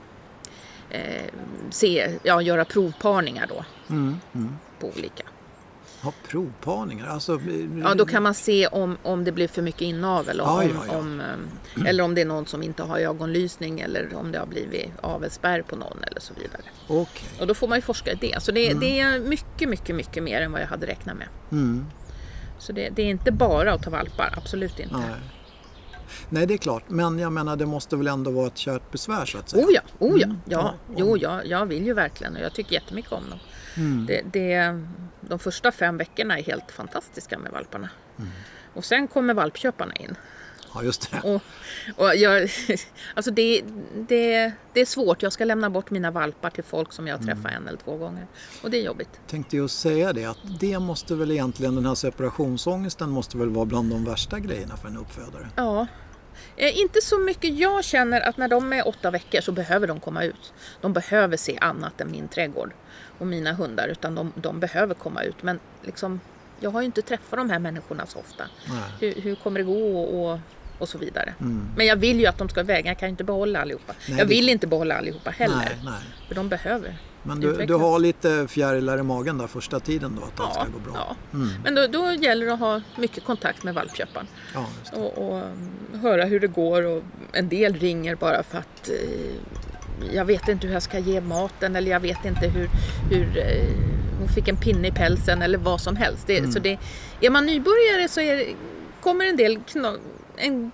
eh, 0.90 1.26
se, 1.70 2.18
ja, 2.24 2.42
göra 2.42 2.66
provparningar 2.66 3.48
då 3.48 3.66
Mm, 3.90 4.20
mm. 4.34 4.58
på 4.80 4.88
olika. 4.88 5.24
Ha 6.04 6.14
provparningar, 6.28 7.08
alltså... 7.08 7.40
Ja, 7.84 7.96
då 7.96 8.06
kan 8.06 8.24
man 8.24 8.34
se 8.34 8.68
om, 8.68 8.98
om 9.04 9.24
det 9.24 9.32
blir 9.32 9.48
för 9.48 9.62
mycket 9.62 9.82
inavel. 9.82 10.42
Om, 10.42 10.48
Ja, 10.48 10.64
ja, 10.64 10.84
ja. 10.88 10.98
Om, 10.98 11.22
eh, 11.22 11.86
eller 11.90 12.04
om 12.04 12.16
det 12.16 12.22
är 12.22 12.26
någon 12.26 12.46
som 12.46 12.64
inte 12.64 12.84
har 12.84 13.00
ögonlysning 13.00 13.80
eller 13.80 14.16
om 14.16 14.32
det 14.32 14.40
har 14.40 14.46
blivit 14.46 14.92
avelsspärr 15.02 15.62
på 15.62 15.76
någon 15.76 16.04
eller 16.04 16.22
så 16.22 16.34
vidare. 16.34 16.62
Okej. 16.88 17.30
Och 17.40 17.48
då 17.48 17.54
får 17.54 17.68
man 17.68 17.78
ju 17.78 17.82
forska 17.82 18.12
i 18.12 18.16
det. 18.16 18.44
Så 18.44 18.52
det, 18.52 18.74
det 18.74 19.00
är 19.00 19.20
mycket, 19.20 19.70
mycket, 19.70 19.96
mycket 19.96 20.24
mer 20.24 20.42
än 20.42 20.52
vad 20.52 20.62
jag 20.62 20.68
hade 20.68 20.88
räknat 20.88 21.18
med. 21.18 21.28
Mm. 21.52 21.86
Så 22.60 22.72
det, 22.72 22.90
det 22.90 23.02
är 23.02 23.10
inte 23.10 23.32
bara 23.32 23.74
att 23.74 23.84
ta 23.84 23.90
valpar, 23.90 24.34
absolut 24.38 24.80
inte. 24.80 24.98
Nej. 24.98 25.16
Nej, 26.30 26.46
det 26.48 26.54
är 26.54 26.58
klart. 26.58 26.84
Men 26.88 27.20
jag 27.20 27.34
menar, 27.34 27.56
det 27.56 27.66
måste 27.66 27.96
väl 27.96 28.08
ändå 28.08 28.32
vara 28.32 28.48
ett 28.48 28.58
kärt 28.58 28.92
besvär 28.92 29.26
så 29.26 29.38
att 29.38 29.50
säga. 29.50 29.66
Oh 29.66 29.72
ja, 29.74 29.82
oh 30.00 30.20
ja. 30.20 30.26
Mm. 30.26 30.38
ja. 30.46 30.74
Ja, 30.88 30.96
Jo, 30.98 31.18
jag, 31.18 31.48
jag 31.48 31.66
vill 31.66 31.86
ju 31.86 31.94
verkligen 31.94 32.36
och 32.36 32.42
jag 32.42 32.54
tycker 32.54 32.74
jättemycket 32.74 33.12
om 33.12 33.30
dem. 33.30 33.40
Mm. 33.78 34.06
Det, 34.06 34.22
det, 34.34 34.82
de 35.22 35.40
första 35.40 35.72
fem 35.72 35.98
veckorna 35.98 36.40
är 36.40 36.44
helt 36.44 36.72
fantastiska 36.72 37.38
med 37.40 37.52
valparna. 37.52 37.90
Mm. 38.18 38.30
Och 38.74 38.86
sen 38.86 39.08
kommer 39.08 39.34
valpköparna 39.34 39.94
in. 39.94 40.16
Ja, 40.74 40.84
just 40.84 41.12
det. 41.12 41.20
Och, 41.30 41.42
och 41.98 42.16
jag, 42.16 42.50
alltså 43.16 43.32
det, 43.32 43.62
det, 44.08 44.52
det 44.74 44.82
är 44.82 44.86
svårt. 44.86 45.22
Jag 45.24 45.34
ska 45.34 45.46
lämna 45.46 45.70
bort 45.70 45.90
mina 45.92 46.12
valpar 46.12 46.50
till 46.50 46.64
folk 46.64 46.94
som 46.94 47.08
jag 47.08 47.22
Mm. 47.22 47.28
träffar 47.36 47.50
en 47.50 47.68
eller 47.68 47.78
två 47.78 47.98
gånger. 47.98 48.28
Och 48.64 48.72
det 48.72 48.78
är 48.78 48.86
jobbigt. 48.86 49.10
Tänkte 49.28 49.58
just 49.58 49.80
säga 49.80 50.14
det, 50.14 50.26
att 50.26 50.38
det 50.60 50.80
måste 50.80 51.16
väl 51.16 51.32
egentligen, 51.32 51.76
den 51.76 51.86
här 51.86 51.96
separationsångesten 51.96 53.10
måste 53.10 53.38
väl 53.38 53.50
vara 53.50 53.66
bland 53.66 53.90
de 53.90 54.06
värsta 54.06 54.40
grejerna 54.40 54.78
för 54.78 54.88
en 54.88 54.98
uppfödare. 54.98 55.50
Ja. 55.56 55.88
Eh, 56.58 56.78
inte 56.80 57.02
så 57.02 57.18
mycket. 57.20 57.58
Jag 57.58 57.84
känner 57.84 58.22
att 58.22 58.38
när 58.38 58.48
de 58.48 58.74
är 58.74 58.88
åtta 58.88 59.12
veckor 59.12 59.42
så 59.42 59.52
behöver 59.52 59.88
de 59.88 60.00
komma 60.00 60.24
ut. 60.24 60.54
De 60.82 60.94
behöver 60.94 61.38
se 61.38 61.58
annat 61.62 62.02
än 62.02 62.12
min 62.12 62.28
trädgård 62.28 62.72
och 63.20 63.28
mina 63.28 63.54
hundar. 63.54 63.88
Utan 63.88 64.16
de, 64.16 64.34
de 64.36 64.60
behöver 64.60 64.94
komma 64.94 65.24
ut. 65.24 65.44
Men 65.44 65.60
liksom, 65.84 66.20
jag 66.60 66.70
har 66.72 66.82
ju 66.82 66.86
inte 66.86 67.02
träffat 67.02 67.40
de 67.40 67.50
här 67.50 67.60
människorna 67.60 68.06
så 68.06 68.20
ofta. 68.20 68.44
Hur, 69.00 69.22
hur 69.22 69.36
kommer 69.36 69.60
det 69.60 69.64
gå 69.66 70.02
och, 70.04 70.40
och 70.80 70.90
så 70.90 70.98
vidare. 70.98 71.34
Mm. 71.40 71.68
Men 71.78 71.86
jag 71.86 71.96
vill 71.96 72.20
ju 72.20 72.26
att 72.26 72.38
de 72.38 72.50
ska 72.50 72.60
iväg. 72.60 72.86
Jag 72.86 72.98
kan 73.00 73.08
ju 73.08 73.12
inte 73.12 73.24
behålla 73.24 73.62
allihopa. 73.62 73.94
Nej, 74.10 74.18
jag 74.18 74.28
det- 74.28 74.34
vill 74.36 74.50
inte 74.50 74.68
behålla 74.68 74.96
allihopa 74.98 75.30
heller. 75.30 75.56
Nej, 75.58 75.80
nej. 75.84 76.02
För 76.28 76.36
de 76.36 76.50
behöver 76.50 76.98
Men 77.24 77.40
du, 77.40 77.66
du 77.66 77.74
har 77.74 78.00
lite 78.00 78.48
fjärilar 78.48 78.98
i 78.98 79.04
magen 79.04 79.38
där 79.38 79.48
första 79.48 79.80
tiden 79.80 80.16
då, 80.20 80.24
att 80.28 80.40
allt 80.40 80.54
ska 80.54 80.64
gå 80.64 80.80
bra? 80.80 80.94
Ja. 80.94 81.16
Mm. 81.38 81.50
Men 81.64 81.76
då, 81.76 81.88
då 81.88 82.12
gäller 82.14 82.46
det 82.46 82.54
att 82.54 82.60
ha 82.60 82.82
mycket 82.98 83.24
kontakt 83.24 83.64
med 83.64 83.74
valpköparen. 83.74 84.28
Ja, 84.54 84.66
och, 84.94 85.18
och 85.18 85.36
um, 85.44 86.00
höra 86.02 86.26
hur 86.26 86.40
det 86.40 86.48
går. 86.48 86.86
Och 86.86 87.04
en 87.32 87.50
del 87.50 87.74
ringer 87.74 88.16
bara 88.16 88.44
för 88.44 88.58
att 88.58 88.90
eh, 88.90 90.16
jag 90.16 90.26
vet 90.26 90.48
inte 90.48 90.68
hur 90.68 90.74
jag 90.74 90.84
ska 90.84 91.00
ge 91.00 91.22
maten 91.22 91.76
eller 91.76 91.92
jag 91.92 92.00
vet 92.00 92.26
inte 92.26 92.48
hur, 92.48 92.70
hur 93.10 93.38
eh, 93.38 93.68
hon 94.20 94.28
fick 94.28 94.48
en 94.48 94.58
pinne 94.58 94.88
i 94.88 94.92
pälsen 94.92 95.42
eller 95.42 95.58
vad 95.58 95.82
som 95.82 95.96
helst. 95.96 96.28
Det, 96.28 96.38
Mm. 96.38 96.52
så 96.52 96.60
det, 96.60 96.78
är 97.22 97.30
man 97.30 97.46
nybörjare 97.46 98.08
så 98.08 98.22
är, 98.22 98.46
kommer 99.02 99.26
en 99.26 99.38
del, 99.38 99.60
kno, 99.68 99.98
en, 100.38 100.72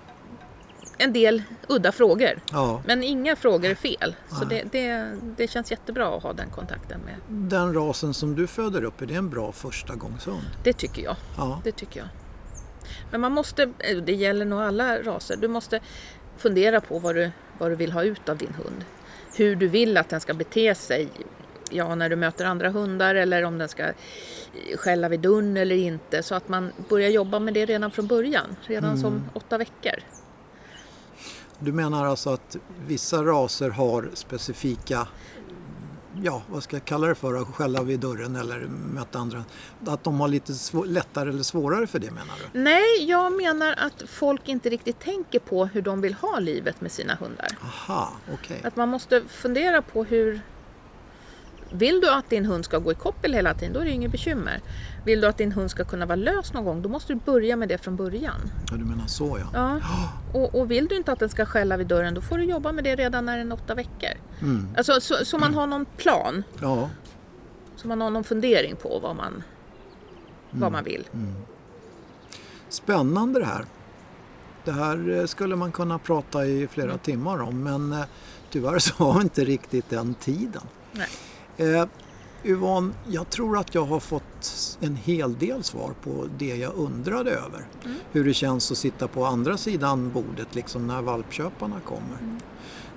en 0.97 1.13
del 1.13 1.43
udda 1.67 1.91
frågor. 1.91 2.39
Ja, 2.51 2.81
Men 2.85 3.03
inga 3.03 3.35
frågor 3.35 3.69
är 3.69 3.75
fel. 3.75 4.15
Så 4.39 4.45
det, 4.45 4.63
det, 4.71 5.11
det 5.37 5.47
känns 5.47 5.71
jättebra 5.71 6.17
att 6.17 6.23
ha 6.23 6.33
den 6.33 6.49
kontakten 6.49 6.99
med. 7.05 7.15
den 7.49 7.73
rasen 7.73 8.13
som 8.13 8.35
du 8.35 8.47
föder 8.47 8.83
upp, 8.83 9.01
är 9.01 9.05
det 9.05 9.15
en 9.15 9.29
bra 9.29 9.51
första 9.51 9.95
gångshund? 9.95 10.41
Det 10.63 10.73
tycker 10.73 11.03
jag. 11.03 11.15
Ja. 11.37 11.61
Det 11.63 11.71
tycker 11.71 11.99
jag. 11.99 12.07
Men 13.11 13.21
man 13.21 13.31
måste, 13.31 13.63
eh, 13.79 13.97
det 13.97 14.13
gäller 14.13 14.45
nog 14.45 14.61
alla 14.61 15.01
raser, 15.01 15.37
du 15.37 15.47
måste 15.47 15.79
fundera 16.37 16.81
på 16.81 16.99
vad 16.99 17.15
du, 17.15 17.31
vad 17.57 17.71
du 17.71 17.75
vill 17.75 17.91
ha 17.91 18.03
ut 18.03 18.29
av 18.29 18.37
din 18.37 18.53
hund. 18.63 18.85
Hur 19.35 19.55
du 19.55 19.67
vill 19.67 19.97
att 19.97 20.09
den 20.09 20.19
ska 20.19 20.33
bete 20.33 20.75
sig. 20.75 21.07
Ja, 21.71 21.95
när 21.95 22.09
du 22.09 22.15
möter 22.15 22.45
andra 22.45 22.69
hundar 22.69 23.15
eller 23.15 23.43
om 23.43 23.57
den 23.57 23.69
ska 23.69 23.83
eh, 23.83 23.93
skälla 24.77 25.09
vid 25.09 25.19
dörren 25.19 25.57
eller 25.57 25.75
inte. 25.75 26.23
Så 26.23 26.35
att 26.35 26.49
man 26.49 26.71
börjar 26.89 27.09
jobba 27.09 27.39
med 27.39 27.53
det 27.53 27.65
redan 27.65 27.91
från 27.91 28.07
början. 28.07 28.55
Redan 28.61 28.97
som 28.97 29.29
åtta 29.33 29.57
veckor. 29.57 29.93
Du 31.59 31.71
menar 31.71 32.05
alltså 32.05 32.29
att 32.29 32.57
vissa 32.87 33.23
raser 33.23 33.69
har 33.69 34.09
specifika, 34.13 35.07
ja 36.23 36.41
vad 36.49 36.63
ska 36.63 36.75
jag 36.75 36.85
kalla 36.85 37.07
det 37.07 37.15
för, 37.15 37.41
att 37.41 37.47
skälla 37.47 37.83
vid 37.83 37.99
dörren 37.99 38.35
eller 38.35 38.59
möta 38.93 39.19
andra, 39.19 39.43
att 39.85 40.03
de 40.03 40.19
har 40.19 40.27
lite 40.27 40.53
lättare 40.85 41.29
eller 41.29 41.43
svårare 41.43 41.87
för 41.87 41.99
det 41.99 42.11
menar 42.11 42.33
du? 42.53 42.59
Nej, 42.59 43.09
jag 43.09 43.37
menar 43.37 43.75
att 43.77 44.03
folk 44.09 44.47
inte 44.47 44.69
riktigt 44.69 44.99
tänker 44.99 45.39
på 45.39 45.65
hur 45.65 45.81
de 45.81 46.01
vill 46.01 46.13
ha 46.13 46.39
livet 46.39 46.81
med 46.81 46.91
sina 46.91 47.15
hundar. 47.15 47.57
Aha, 47.61 48.11
okej. 48.33 48.61
Att 48.63 48.75
man 48.75 48.89
måste 48.89 49.23
fundera 49.27 49.81
på 49.81 50.03
hur, 50.03 50.41
Vill 51.71 52.01
du 52.01 52.09
att 52.09 52.29
din 52.29 52.45
hund 52.45 52.65
ska 52.65 52.77
gå 52.77 52.91
i 52.91 52.95
koppel 52.95 53.33
hela 53.33 53.53
tiden, 53.53 53.73
då 53.73 53.79
är 53.79 53.85
det 53.85 53.91
inget 53.91 54.11
bekymmer. 54.11 54.61
Vill 55.05 55.21
du 55.21 55.27
att 55.27 55.37
din 55.37 55.51
hund 55.51 55.71
ska 55.71 55.83
kunna 55.83 56.05
vara 56.05 56.15
lös 56.15 56.53
någon 56.53 56.65
gång, 56.65 56.81
då 56.81 56.89
måste 56.89 57.13
du 57.13 57.19
börja 57.25 57.55
med 57.55 57.69
det 57.69 57.77
från 57.77 57.95
början. 57.95 58.51
Ja, 58.71 58.77
du 58.77 58.85
menar 58.85 59.07
så 59.07 59.39
ja. 59.39 59.47
Ja. 59.53 59.79
Och, 60.33 60.55
och 60.55 60.71
vill 60.71 60.87
du 60.87 60.95
inte 60.95 61.11
att 61.11 61.19
den 61.19 61.29
ska 61.29 61.45
skälla 61.45 61.77
vid 61.77 61.87
dörren, 61.87 62.13
då 62.13 62.21
får 62.21 62.37
du 62.37 62.43
jobba 62.43 62.71
med 62.71 62.83
det 62.83 62.95
redan 62.95 63.25
när 63.25 63.37
den 63.37 63.51
är 63.51 63.55
åtta 63.55 63.75
veckor. 63.75 64.09
Mm. 64.41 64.67
Alltså, 64.77 65.01
så, 65.01 65.25
så 65.25 65.37
man 65.37 65.53
har 65.53 65.67
någon 65.67 65.85
plan, 65.85 66.43
Ja, 66.61 66.89
så 67.75 67.87
man 67.87 68.01
har 68.01 68.09
någon 68.09 68.23
fundering 68.23 68.75
på 68.75 68.99
vad 68.99 69.15
man, 69.15 69.43
vad 70.51 70.71
man 70.71 70.83
vill. 70.83 71.07
spännande 72.69 73.39
det 73.39 73.45
här. 73.45 73.65
Det 74.65 74.71
här 74.71 75.09
eh, 75.19 75.25
skulle 75.25 75.55
man 75.55 75.71
kunna 75.71 75.99
prata 75.99 76.45
i 76.45 76.67
flera 76.67 76.97
timmar 76.97 77.41
om 77.41 77.63
men 77.63 77.91
eh, 77.93 78.05
tyvärr 78.49 78.79
så 78.79 78.93
har 79.03 79.13
vi 79.13 79.21
inte 79.21 79.43
riktigt 79.45 79.89
den 79.89 80.13
tiden. 80.13 80.61
Nej. 80.91 81.07
Eh, 81.57 81.85
Yvonne, 82.43 82.93
jag 83.09 83.29
tror 83.29 83.57
att 83.57 83.75
jag 83.75 83.85
har 83.85 83.99
fått 83.99 84.77
en 84.81 84.95
hel 84.95 85.37
del 85.37 85.63
svar 85.63 85.93
på 86.03 86.27
det 86.37 86.55
jag 86.55 86.73
undrade 86.75 87.31
över. 87.31 87.67
Hur 88.11 88.23
det 88.25 88.33
känns 88.33 88.71
att 88.71 88.77
sitta 88.77 89.07
på 89.07 89.25
andra 89.25 89.57
sidan 89.57 90.11
bordet 90.11 90.55
liksom 90.55 90.87
när 90.87 91.01
valpköparna 91.01 91.79
kommer. 91.79 92.39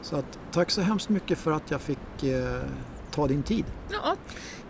Så 0.03 0.17
att, 0.17 0.39
tack 0.53 0.71
så 0.71 0.81
hemskt 0.81 1.09
mycket 1.09 1.39
för 1.39 1.53
att 1.53 1.71
jag 1.71 1.81
fick 1.81 2.23
eh, 2.23 2.61
ta 3.11 3.27
din 3.27 3.43
tid. 3.43 3.65
Ja, 3.93 4.17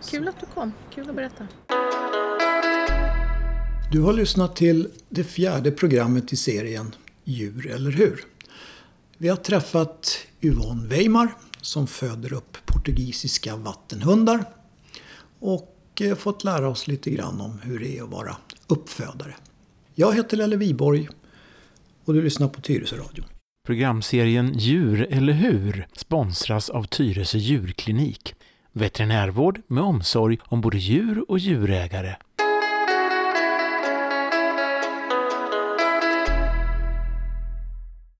kul 0.09 0.27
att 0.27 0.39
du 0.39 0.45
kom, 0.45 0.73
kul 0.93 1.09
att 1.09 1.15
berätta. 1.15 1.47
Du 3.91 4.01
har 4.01 4.13
lyssnat 4.13 4.55
till 4.55 4.91
det 5.09 5.23
fjärde 5.23 5.71
programmet 5.71 6.33
i 6.33 6.35
serien 6.35 6.95
Djur 7.23 7.71
eller 7.71 7.91
hur? 7.91 8.23
Vi 9.17 9.29
har 9.29 9.35
träffat 9.35 10.17
Yvonne 10.41 10.87
Weimar 10.87 11.33
som 11.61 11.87
föder 11.87 12.33
upp 12.33 12.57
portugisiska 12.65 13.55
vattenhundar 13.55 14.45
och 15.39 16.01
eh, 16.01 16.15
fått 16.15 16.43
lära 16.43 16.69
oss 16.69 16.87
lite 16.87 17.11
grann 17.11 17.41
om 17.41 17.59
hur 17.63 17.79
det 17.79 17.97
är 17.97 18.03
att 18.03 18.09
vara 18.09 18.35
uppfödare. 18.67 19.35
Jag 19.95 20.15
heter 20.15 20.37
Lelle 20.37 20.55
Viborg 20.55 21.09
och 22.05 22.13
du 22.13 22.21
lyssnar 22.21 22.47
på 22.47 22.61
Tyresö 22.61 22.95
Radio. 22.95 23.23
Programserien 23.65 24.53
Djur 24.57 25.07
eller 25.09 25.33
hur 25.33 25.87
sponsras 25.93 26.69
av 26.69 26.83
Tyresö 26.83 27.37
djurklinik. 27.37 28.35
Veterinärvård 28.71 29.61
med 29.67 29.83
omsorg 29.83 30.37
om 30.43 30.61
både 30.61 30.77
djur 30.77 31.31
och 31.31 31.39
djurägare. 31.39 32.15